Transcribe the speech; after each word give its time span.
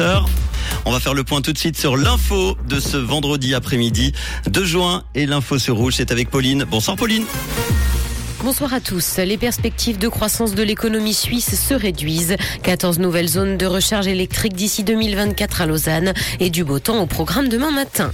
7h. 0.00 0.24
On 0.86 0.92
va 0.92 1.00
faire 1.00 1.12
le 1.12 1.24
point 1.24 1.42
tout 1.42 1.52
de 1.52 1.58
suite 1.58 1.76
sur 1.76 1.96
l'info 1.96 2.56
de 2.66 2.80
ce 2.80 2.96
vendredi 2.96 3.54
après-midi 3.54 4.12
2 4.46 4.64
juin 4.64 5.02
et 5.14 5.26
l'info 5.26 5.58
sur 5.58 5.76
rouge, 5.76 5.94
c'est 5.96 6.10
avec 6.10 6.30
Pauline. 6.30 6.64
Bonsoir 6.64 6.96
Pauline. 6.96 7.24
Bonsoir 8.42 8.72
à 8.72 8.80
tous. 8.80 9.18
Les 9.18 9.36
perspectives 9.36 9.98
de 9.98 10.08
croissance 10.08 10.54
de 10.54 10.62
l'économie 10.62 11.12
suisse 11.12 11.54
se 11.54 11.74
réduisent. 11.74 12.36
14 12.62 12.98
nouvelles 12.98 13.28
zones 13.28 13.58
de 13.58 13.66
recharge 13.66 14.06
électrique 14.06 14.54
d'ici 14.54 14.84
2024 14.84 15.60
à 15.60 15.66
Lausanne 15.66 16.14
et 16.38 16.48
du 16.48 16.64
beau 16.64 16.78
temps 16.78 17.02
au 17.02 17.06
programme 17.06 17.50
demain 17.50 17.70
matin. 17.70 18.10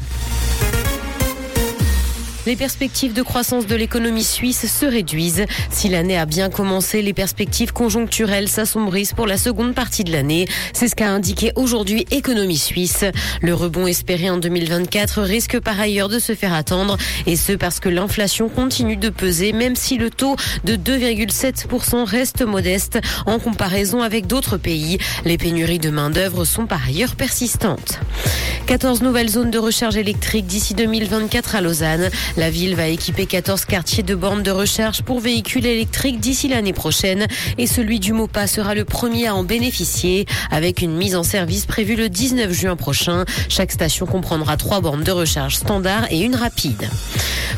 Les 2.46 2.54
perspectives 2.54 3.12
de 3.12 3.22
croissance 3.22 3.66
de 3.66 3.74
l'économie 3.74 4.22
suisse 4.22 4.72
se 4.72 4.86
réduisent. 4.86 5.46
Si 5.72 5.88
l'année 5.88 6.16
a 6.16 6.26
bien 6.26 6.48
commencé, 6.48 7.02
les 7.02 7.12
perspectives 7.12 7.72
conjoncturelles 7.72 8.48
s'assombrissent 8.48 9.14
pour 9.14 9.26
la 9.26 9.36
seconde 9.36 9.74
partie 9.74 10.04
de 10.04 10.12
l'année. 10.12 10.46
C'est 10.72 10.86
ce 10.86 10.94
qu'a 10.94 11.10
indiqué 11.10 11.50
aujourd'hui 11.56 12.06
Économie 12.12 12.56
Suisse. 12.56 13.04
Le 13.42 13.52
rebond 13.52 13.88
espéré 13.88 14.30
en 14.30 14.36
2024 14.36 15.22
risque 15.22 15.58
par 15.58 15.80
ailleurs 15.80 16.08
de 16.08 16.20
se 16.20 16.36
faire 16.36 16.54
attendre 16.54 16.96
et 17.26 17.34
ce 17.34 17.52
parce 17.52 17.80
que 17.80 17.88
l'inflation 17.88 18.48
continue 18.48 18.96
de 18.96 19.08
peser 19.08 19.52
même 19.52 19.74
si 19.74 19.98
le 19.98 20.10
taux 20.10 20.36
de 20.62 20.76
2,7% 20.76 22.04
reste 22.04 22.42
modeste 22.42 23.00
en 23.26 23.40
comparaison 23.40 24.02
avec 24.02 24.28
d'autres 24.28 24.56
pays. 24.56 24.98
Les 25.24 25.36
pénuries 25.36 25.80
de 25.80 25.90
main-d'œuvre 25.90 26.44
sont 26.44 26.66
par 26.66 26.86
ailleurs 26.86 27.16
persistantes. 27.16 27.98
14 28.66 29.02
nouvelles 29.02 29.30
zones 29.30 29.50
de 29.50 29.58
recharge 29.58 29.96
électrique 29.96 30.46
d'ici 30.46 30.74
2024 30.74 31.56
à 31.56 31.60
Lausanne. 31.60 32.10
La 32.36 32.50
ville 32.50 32.74
va 32.74 32.86
équiper 32.88 33.24
14 33.24 33.64
quartiers 33.64 34.02
de 34.02 34.14
bornes 34.14 34.42
de 34.42 34.50
recharge 34.50 35.00
pour 35.00 35.20
véhicules 35.20 35.64
électriques 35.64 36.20
d'ici 36.20 36.48
l'année 36.48 36.74
prochaine 36.74 37.26
et 37.56 37.66
celui 37.66 37.98
du 37.98 38.12
MOPA 38.12 38.46
sera 38.46 38.74
le 38.74 38.84
premier 38.84 39.28
à 39.28 39.34
en 39.34 39.42
bénéficier 39.42 40.26
avec 40.50 40.82
une 40.82 40.94
mise 40.94 41.16
en 41.16 41.22
service 41.22 41.64
prévue 41.64 41.96
le 41.96 42.10
19 42.10 42.52
juin 42.52 42.76
prochain. 42.76 43.24
Chaque 43.48 43.72
station 43.72 44.04
comprendra 44.04 44.58
trois 44.58 44.82
bornes 44.82 45.02
de 45.02 45.12
recharge 45.12 45.56
standard 45.56 46.06
et 46.10 46.20
une 46.20 46.34
rapide. 46.34 46.90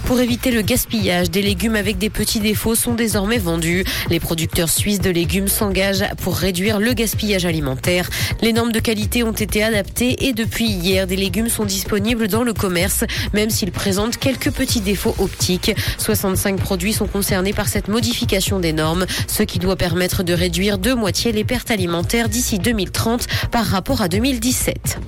Pour 0.05 0.21
éviter 0.21 0.53
le 0.53 0.63
gaspillage, 0.63 1.31
des 1.31 1.43
légumes 1.43 1.75
avec 1.75 1.99
des 1.99 2.09
petits 2.09 2.41
défauts 2.41 2.75
sont 2.75 2.95
désormais 2.95 3.37
vendus. 3.37 3.85
Les 4.09 4.21
producteurs 4.21 4.71
suisses 4.71 5.01
de 5.01 5.11
légumes 5.11 5.49
s'engagent 5.49 6.05
pour 6.23 6.37
réduire 6.37 6.79
le 6.79 6.95
gaspillage 6.95 7.45
alimentaire. 7.45 8.09
Les 8.41 8.55
normes 8.55 8.73
de 8.73 8.81
qualité 8.81 9.23
ont 9.23 9.33
été 9.33 9.63
adaptées 9.63 10.27
et 10.27 10.33
depuis 10.33 10.67
hier, 10.67 11.07
des 11.07 11.17
légumes 11.17 11.49
sont 11.49 11.67
disponibles 11.67 12.29
dans 12.29 12.43
le 12.43 12.55
commerce, 12.55 13.05
même 13.35 13.51
s'ils 13.51 13.73
présentent 13.73 14.17
quelques 14.17 14.51
petits 14.51 14.68
défauts 14.77 15.15
optiques. 15.19 15.75
65 15.99 16.61
produits 16.61 16.93
sont 16.93 17.07
concernés 17.07 17.53
par 17.53 17.69
cette 17.69 17.89
modification 17.89 18.61
des 18.61 18.73
normes, 18.73 19.07
ce 19.27 19.43
qui 19.43 19.59
doit 19.59 19.77
permettre 19.77 20.23
de 20.23 20.33
réduire 20.33 20.79
de 20.79 20.93
moitié 20.93 21.33
les 21.33 21.45
pertes 21.45 21.71
alimentaires 21.71 22.29
d'ici 22.29 22.59
2030 22.59 23.27
par 23.51 23.65
rapport 23.65 24.03
à 24.03 24.09
2017. 24.09 24.99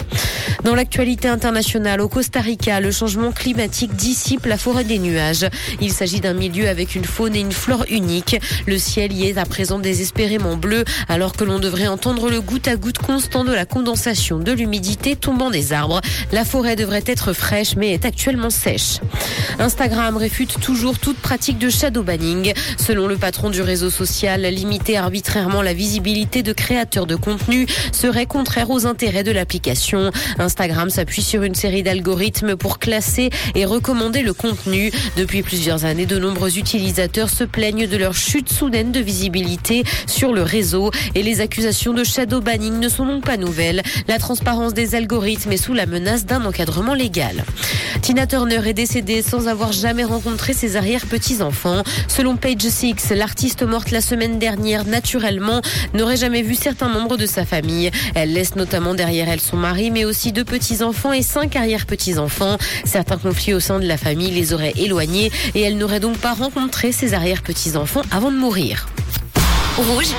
Dans 0.65 0.75
l'actualité 0.75 1.29
internationale, 1.29 2.01
au 2.01 2.09
Costa 2.09 2.41
Rica, 2.41 2.81
le 2.81 2.91
changement 2.91 3.33
climatique 3.33 3.95
dissipe 3.95 4.45
la 4.47 4.59
forêt 4.59 4.85
des 4.85 4.99
nuages. 4.99 5.47
Il 5.81 5.93
s'agit 5.93 6.21
d'un 6.21 6.35
milieu 6.35 6.69
avec 6.69 6.95
une 6.95 7.05
faune 7.05 7.35
et 7.35 7.41
une 7.41 7.53
flore 7.53 7.85
unique. 7.89 8.37
Le 8.67 8.79
ciel 8.79 9.13
y 9.13 9.27
est 9.27 9.39
à 9.39 9.47
présent 9.47 9.79
désespérément 9.79 10.57
bleu, 10.57 10.85
alors 11.09 11.33
que 11.33 11.45
l'on 11.45 11.59
devrait 11.61 11.87
entendre 11.87 12.29
le 12.29 12.41
goutte 12.41 12.69
à 12.69 12.77
goutte 12.77 12.99
constant 12.99 13.45
de 13.45 13.53
la 13.53 13.65
condensation 13.65 14.39
de 14.39 14.53
l'humidité 14.53 15.17
tombant 15.17 15.51
des 15.51 15.73
arbres. 15.73 16.01
La 16.33 16.45
forêt 16.45 16.77
devrait 16.77 17.05
être 17.07 17.33
fraîche, 17.33 17.77
mais 17.77 17.93
est 17.93 18.05
actuellement 18.05 18.51
sèche. 18.51 18.99
Instagram 19.59 20.17
réfute 20.17 20.61
toujours 20.61 20.99
toute 20.99 21.19
pratique 21.19 21.59
de 21.59 21.69
shadow 21.69 22.03
banning. 22.03 22.53
Selon 22.79 23.07
le 23.07 23.17
patron 23.17 23.51
du 23.51 23.63
réseau 23.63 23.91
social, 23.91 24.43
limiter 24.43 24.97
arbitrairement 24.97 25.63
la 25.63 25.75
visibilité 25.75 26.43
de 26.43 26.53
créateurs 26.53 27.07
de 27.07 27.17
contenu 27.17 27.67
serait 27.93 28.27
contraire 28.27 28.71
aux 28.71 28.87
intérêts 28.87 29.25
de 29.25 29.33
l'application. 29.33 30.11
Instagram 30.39 30.91
s'appuie 30.91 31.23
sur 31.23 31.43
une 31.43 31.55
série 31.55 31.83
d'algorithmes 31.83 32.57
pour 32.57 32.79
classer 32.79 33.31
et 33.55 33.65
recommander 33.65 34.23
le 34.23 34.33
contenu. 34.33 34.91
Depuis 35.17 35.43
plusieurs 35.43 35.85
années, 35.85 36.07
de 36.07 36.19
nombreux 36.19 36.59
utilisateurs 36.59 37.31
se 37.31 37.45
plaignent 37.45 37.87
de 37.87 37.97
leur 37.97 38.15
chute 38.15 38.53
soudaine 38.53 38.93
de 38.93 39.01
visibilité 39.01 39.85
sur 40.07 40.33
le 40.33 40.43
réseau 40.43 40.91
et 41.15 41.23
les 41.23 41.41
accusations 41.41 41.93
de 41.93 42.05
shadow 42.05 42.41
banning 42.41 42.79
ne 42.79 42.89
sont 42.89 43.07
donc 43.07 43.25
pas 43.25 43.37
nouvelles. 43.37 43.83
La 44.09 44.19
transparence 44.19 44.75
des 44.75 44.95
algorithmes 44.95 45.53
est 45.53 45.57
sous 45.57 45.75
la 45.75 45.87
menace 45.87 46.27
d'un 46.27 46.45
encadrement 46.45 46.95
légal. 46.95 47.45
Tina 48.03 48.27
Turner 48.27 48.61
est 48.67 48.75
décédée 48.75 49.23
sans 49.31 49.47
avoir 49.47 49.71
jamais 49.71 50.03
rencontré 50.03 50.53
ses 50.53 50.75
arrière-petits-enfants. 50.75 51.85
Selon 52.09 52.37
Page 52.37 52.69
Six, 52.69 53.11
l'artiste 53.11 53.63
morte 53.63 53.93
la 53.93 54.01
semaine 54.01 54.41
dernière 54.41 54.85
naturellement 54.85 55.61
n'aurait 55.95 56.17
jamais 56.17 56.43
vu 56.43 56.57
certains 56.57 56.89
membres 56.89 57.17
de 57.17 57.27
sa 57.27 57.45
famille. 57.45 57.93
Elle 58.17 58.33
laisse 58.33 58.57
notamment 58.57 58.93
derrière 58.93 59.29
elle 59.29 59.41
son 59.41 59.57
mari, 59.57 59.93
mais 59.93 60.05
aussi 60.05 60.33
deux 60.33 60.45
petits-enfants 60.45 61.13
et 61.13 61.23
cinq 61.23 61.55
arrière-petits-enfants. 61.55 62.57
Certains 62.85 63.19
conflits 63.19 63.55
au 63.55 63.61
sein 63.61 63.79
de 63.79 63.87
la 63.87 63.97
famille 63.97 64.33
les 64.33 64.53
auraient 64.53 64.75
éloignés 64.77 65.31
et 65.55 65.61
elle 65.61 65.79
n'aurait 65.79 66.01
donc 66.01 66.19
pas 66.19 66.35
rencontré 66.35 66.91
ses 66.91 67.15
arrière-petits-enfants 67.15 68.03
avant 68.11 68.33
de 68.33 68.37
mourir. 68.37 68.89
Rouge. 69.77 70.13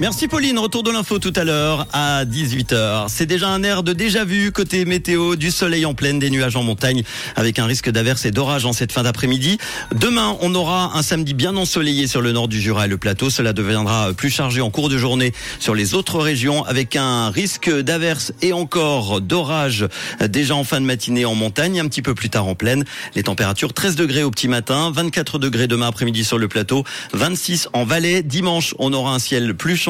Merci 0.00 0.28
Pauline, 0.28 0.60
retour 0.60 0.84
de 0.84 0.92
l'info 0.92 1.18
tout 1.18 1.32
à 1.34 1.42
l'heure 1.42 1.88
à 1.92 2.24
18h. 2.24 3.06
C'est 3.08 3.26
déjà 3.26 3.48
un 3.48 3.64
air 3.64 3.82
de 3.82 3.92
déjà 3.92 4.24
vu 4.24 4.52
côté 4.52 4.84
météo, 4.84 5.34
du 5.34 5.50
soleil 5.50 5.84
en 5.86 5.94
pleine, 5.94 6.20
des 6.20 6.30
nuages 6.30 6.54
en 6.54 6.62
montagne 6.62 7.02
avec 7.34 7.58
un 7.58 7.66
risque 7.66 7.90
d'averse 7.90 8.24
et 8.24 8.30
d'orage 8.30 8.64
en 8.64 8.72
cette 8.72 8.92
fin 8.92 9.02
d'après-midi. 9.02 9.58
Demain, 9.92 10.36
on 10.40 10.54
aura 10.54 10.96
un 10.96 11.02
samedi 11.02 11.34
bien 11.34 11.56
ensoleillé 11.56 12.06
sur 12.06 12.20
le 12.20 12.30
nord 12.30 12.46
du 12.46 12.60
Jura 12.60 12.84
et 12.84 12.88
le 12.88 12.96
plateau. 12.96 13.28
Cela 13.28 13.52
deviendra 13.52 14.12
plus 14.12 14.30
chargé 14.30 14.60
en 14.60 14.70
cours 14.70 14.88
de 14.88 14.96
journée 14.96 15.32
sur 15.58 15.74
les 15.74 15.94
autres 15.94 16.20
régions 16.20 16.64
avec 16.64 16.94
un 16.94 17.30
risque 17.30 17.68
d'averse 17.68 18.32
et 18.40 18.52
encore 18.52 19.20
d'orage 19.20 19.88
déjà 20.20 20.54
en 20.54 20.62
fin 20.62 20.80
de 20.80 20.86
matinée 20.86 21.24
en 21.24 21.34
montagne, 21.34 21.80
un 21.80 21.88
petit 21.88 22.02
peu 22.02 22.14
plus 22.14 22.30
tard 22.30 22.46
en 22.46 22.54
plaine. 22.54 22.84
Les 23.16 23.24
températures 23.24 23.72
13 23.72 23.96
degrés 23.96 24.22
au 24.22 24.30
petit 24.30 24.46
matin, 24.46 24.92
24 24.94 25.40
degrés 25.40 25.66
demain 25.66 25.88
après-midi 25.88 26.22
sur 26.22 26.38
le 26.38 26.46
plateau, 26.46 26.84
26 27.14 27.68
en 27.72 27.84
vallée. 27.84 28.22
Dimanche, 28.22 28.76
on 28.78 28.92
aura 28.92 29.12
un 29.12 29.18
ciel 29.18 29.56
plus 29.56 29.87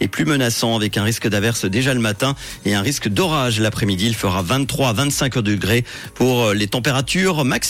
et 0.00 0.08
plus 0.08 0.24
menaçant 0.24 0.74
avec 0.74 0.96
un 0.96 1.04
risque 1.04 1.28
d'averse 1.28 1.64
déjà 1.64 1.94
le 1.94 2.00
matin 2.00 2.34
et 2.64 2.74
un 2.74 2.82
risque 2.82 3.08
d'orage 3.08 3.60
l'après-midi. 3.60 4.06
Il 4.06 4.14
fera 4.14 4.42
23 4.42 4.88
à 4.88 4.92
25 4.92 5.38
degrés 5.38 5.84
pour 6.14 6.52
les 6.52 6.66
températures 6.66 7.44
maximales. 7.44 7.68